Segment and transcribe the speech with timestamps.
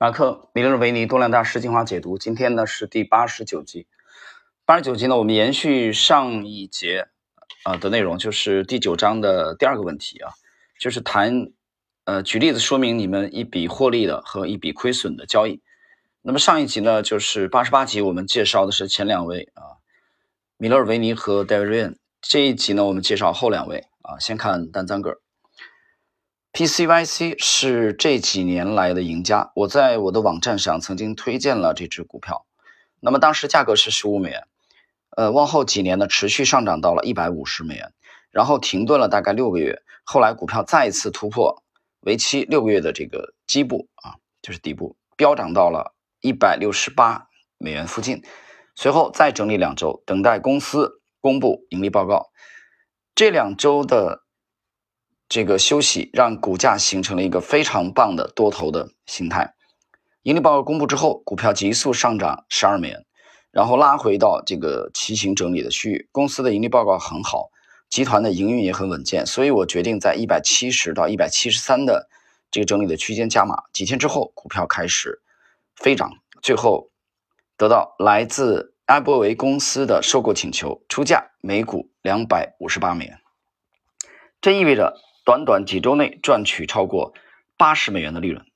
[0.00, 3.88] 马克米勒尔维尼多量大师精华解读，今天呢是第八十九集。
[4.64, 7.08] 八十九集呢，我们延续上一节
[7.64, 10.30] 啊的内容，就是第九章的第二个问题啊，
[10.78, 11.50] 就是谈
[12.04, 15.60] 呃举例子说明你们一笔获利的和一笔亏损的交易。
[16.22, 19.82] 那么上一集呢，就是八十八集，我们介绍的是前两位啊，
[20.58, 25.18] 米勒尔维尼和戴维瑞这一集呢，我们介绍后两位啊，先看丹赞格尔。
[26.58, 32.46] PCYC 是这几年来的赢家，我在我的网站上曾经推荐了这只股票，
[32.98, 34.42] 那么当时价格是十五美元，
[35.10, 37.92] 呃，往后几年呢持续上涨到了一百五十美元，
[38.32, 41.62] 然后停顿了大概六个月，后来股票再一次突破
[42.00, 48.24] 为期六个月的这个基部啊，就是底部，飙涨到了一百六十八美元附近，
[48.74, 52.32] 随后再整理两周，等待公司公布盈利报告，
[53.14, 54.24] 这两周的。
[55.28, 59.54] 这个休息让股价形成了一个非常棒的多头的形态。
[60.22, 63.04] 盈利报告公布之后，股票急速上涨十二美元，
[63.50, 66.08] 然后拉回到这个骑行整理的区域。
[66.12, 67.50] 公司的盈利报告很好，
[67.90, 72.08] 集团的营运也很稳健，所以我决定在一百七十到一百七十三的
[72.50, 73.64] 这个整理的区间加码。
[73.72, 75.20] 几天之后，股票开始
[75.76, 76.90] 飞涨，最后
[77.58, 83.18] 得到来自埃博维公司的收购请求，出价每股两百五十八美元。
[84.40, 84.96] 这意味着。
[85.28, 87.12] 短短几周内赚取超过
[87.58, 88.46] 八十美元的利润，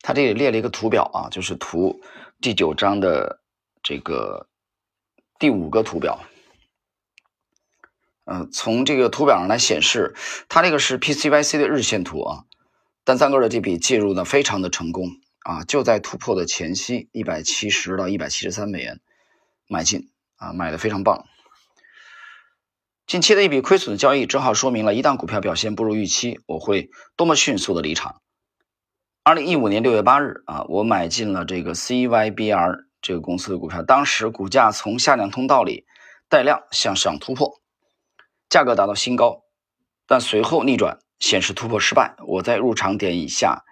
[0.00, 2.00] 他这里列了一个图表啊，就是图
[2.40, 3.40] 第九章的
[3.82, 4.48] 这个
[5.38, 6.20] 第五个图表。
[8.24, 10.14] 嗯，从这个图表上来显示，
[10.48, 12.44] 它这个是 PCYC 的日线图啊。
[13.04, 15.10] 单三哥的这笔介入呢，非常的成功
[15.40, 18.98] 啊，就在突破的前夕，一百七十到一百七十三美元
[19.68, 21.26] 买进啊，买的非常棒。
[23.06, 28.20] 近期的一笔亏损的交易，正好说明了一旦股票表现不如预期，我会多么迅速的离场。
[29.22, 35.86] 二零一五年六月八日啊，我买进了这个 CYBR 这个公司的股票，当时股价从下降通道里
[36.28, 37.60] 带量向上突破，
[38.48, 39.44] 价格达到新高，
[40.08, 43.62] 但随后逆转显示突破失败，我在入场点以下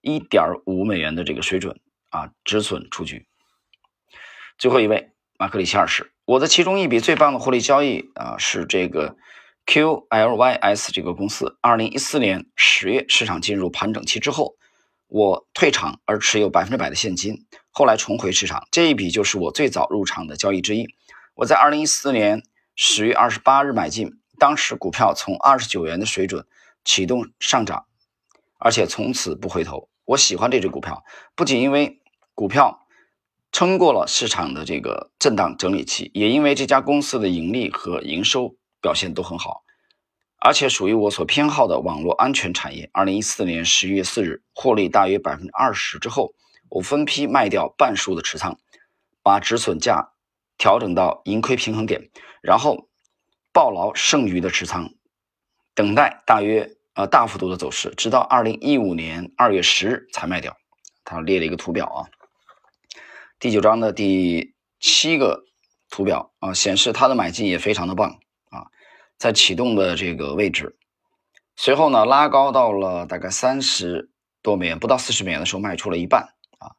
[0.00, 1.80] 一点五美元的这个水准
[2.10, 3.26] 啊止损出局。
[4.58, 6.12] 最后一位马克里奇二世。
[6.26, 9.16] 我的其中一笔最棒的获利交易啊，是这个
[9.64, 11.56] QLYS 这个公司。
[11.62, 14.56] 二零一四年十月市场进入盘整期之后，
[15.06, 18.68] 我退场而持有百分之百的现金，后来重回市场。
[18.70, 20.86] 这一笔就是我最早入场的交易之一。
[21.36, 22.42] 我在二零一四年
[22.76, 26.44] 十月二十八日买进，当时股票从二十九元的水准
[26.84, 27.86] 启动上涨，
[28.58, 29.88] 而且从此不回头。
[30.04, 31.02] 我喜欢这只股票，
[31.34, 31.98] 不仅因为
[32.34, 32.79] 股票。
[33.52, 39.64] 撑过了市场的这个震荡整理期，也因为这家公司的盈利和营收表现都很好，
[40.38, 42.88] 而且属于我所偏好的网络安全产业。
[42.92, 46.32] 二零一四年十一月四日，获利大约百分之二十之后，
[46.68, 48.56] 我分批卖掉半数的持仓，
[49.22, 50.12] 把止损价
[50.56, 52.08] 调整到盈亏平衡点，
[52.40, 52.88] 然后
[53.52, 54.94] 抱牢剩余的持仓，
[55.74, 60.56] 等待大约呃大幅度的走势，直到二零一五年二月十日才卖掉。
[61.04, 61.98] 他列了一个图表啊。
[63.40, 65.46] 第九章的第七个
[65.88, 68.20] 图表啊，显示它的买进也非常的棒
[68.50, 68.68] 啊，
[69.16, 70.76] 在启动的这个位置，
[71.56, 74.10] 随后呢拉高到了大概三十
[74.42, 76.76] 多美元，不到四十美元的时候卖出了一半啊，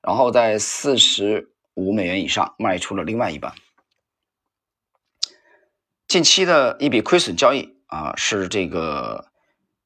[0.00, 3.52] 然后在四十五美元以上卖出了另外一半。
[6.06, 9.26] 近期的一笔亏损交易啊，是这个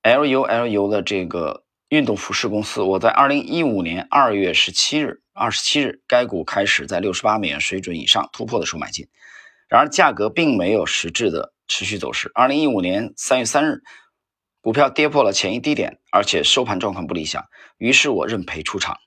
[0.02, 5.22] LULU 的这个运动服饰公司，我在二零一五年二月十七日。
[5.40, 9.08] 二十七日，该股开始在六十八美元水准以上突破的时候买进，
[9.70, 12.30] 然而价格并没有实质的持续走势。
[12.34, 13.80] 二零一五年三月三日，
[14.60, 17.46] 股票跌破了前一低点，而且收盘状况不理想，
[17.78, 18.98] 于是我认赔出场。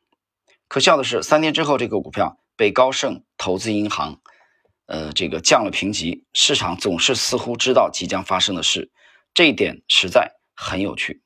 [0.68, 4.20] 可笑的是，三天之后，这个股票被高盛投资银行，
[4.88, 6.26] 呃，这个降了评级。
[6.34, 8.92] 市场总是似乎知道即将发生的事，
[9.36, 11.22] 这一点实在很有趣。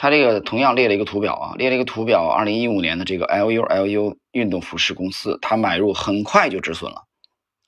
[0.00, 2.26] 他这个同样列了一个图表啊，列了一个图表。
[2.26, 7.04] 二零一五年的这个 LULU 运动服饰公司，它买入很快就止损了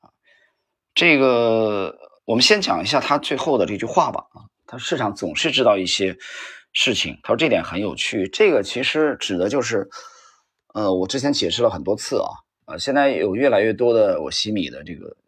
[0.00, 0.08] 啊。
[0.94, 6.16] 这个我们先讲一下他最后的这句话吧啊，他市场总是知道一些
[6.72, 8.26] 事情，他说这点很有趣。
[8.28, 9.90] 这个其实指的就是，
[10.72, 12.32] 呃，我之前解释了很多次啊
[12.64, 15.18] 呃，现在有越来越多的我西米的这个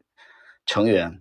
[0.64, 1.20] 成员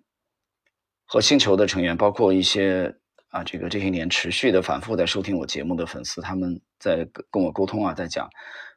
[1.04, 2.96] 和星球的成员，包括一些。
[3.34, 8.30] 啊，这个这些年持续的反复在收听我节目的粉丝，他们在跟我沟通啊，在讲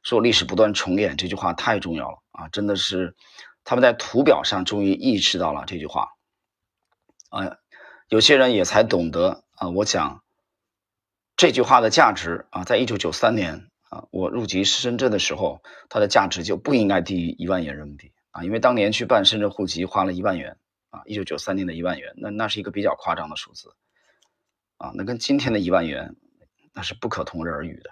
[0.03, 3.15] 说历史不断重演这句话太重要了啊，真的是
[3.65, 6.09] 他们在图表上终于意识到了这句话。
[7.29, 7.59] 啊，
[8.09, 10.23] 有些人也才懂得啊，我讲
[11.37, 15.61] 这句话的价值啊，在一九九三年啊，啊，我入籍深圳的时候，
[15.91, 20.57] 它的价值就不应该低于一万元人民币啊，因为当年去办深圳户籍花了一万元
[20.89, 23.75] 啊，一九九三年的一万元，那那是一个比较夸张的数字
[24.79, 26.17] 啊，那跟今天的一万元
[26.73, 27.91] 那是不可同日而语的。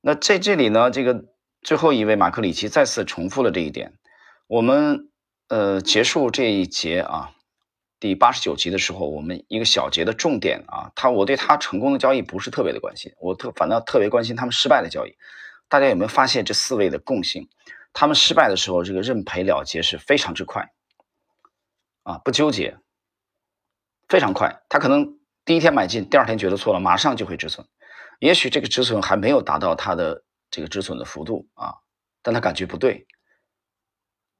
[0.00, 1.26] 那在这里呢，这个
[1.62, 3.98] 最后一位马克里奇再次重复了这一点。
[4.46, 5.10] 我们
[5.48, 7.30] 呃结束这一节啊。
[8.00, 15.16] 第八十九集的时候，我们一个小节的重点啊，他我对他成功的交易不是特别的关心，我特反倒特别关心他们失败的交易。
[15.68, 17.48] 大家有没有发现这四位的共性？
[17.94, 20.70] 他们失败的时候，这个认赔了结是非常之快
[22.02, 22.76] 啊，不纠结，
[24.06, 24.62] 非常快。
[24.68, 27.66] 他可能第一天买进，第二天觉得错了，马上就会止损。
[28.18, 31.74] 也许这个止损还没有达到他的这个止损的幅度啊，
[32.22, 33.06] 但他感觉不对。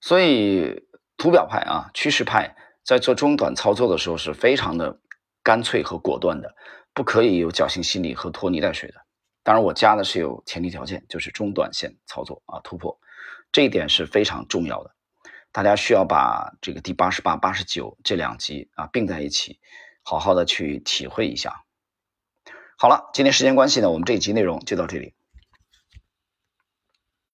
[0.01, 0.87] 所以
[1.17, 2.57] 图表派啊，趋势派。
[2.85, 5.01] 在做中短操作的时候是非常的
[5.43, 6.55] 干脆和果断的，
[6.93, 9.01] 不可以有侥幸心理和拖泥带水的。
[9.43, 13.01] 当然，我加的是有前提条件，就是中短线操作啊突破，
[13.51, 14.95] 这一点是非常重要的。
[15.51, 19.59] 大家需要把这个第八十八、八十九这两集啊并在一起，
[20.05, 21.65] 好好的去体会一下。
[22.77, 25.15] 好了，今天时间关系呢，我们这一集内容就到这里。